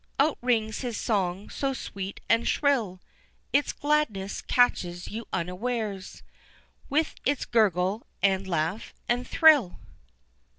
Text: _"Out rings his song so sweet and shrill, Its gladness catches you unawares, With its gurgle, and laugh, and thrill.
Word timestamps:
_"Out 0.25 0.39
rings 0.41 0.79
his 0.79 0.97
song 0.97 1.47
so 1.51 1.73
sweet 1.73 2.21
and 2.27 2.47
shrill, 2.47 2.99
Its 3.53 3.71
gladness 3.71 4.41
catches 4.41 5.09
you 5.09 5.27
unawares, 5.31 6.23
With 6.89 7.13
its 7.23 7.45
gurgle, 7.45 8.07
and 8.19 8.47
laugh, 8.47 8.95
and 9.07 9.27
thrill. 9.27 9.77